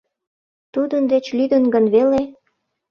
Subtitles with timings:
[0.73, 2.21] Тудын деч лӱдын гын веле?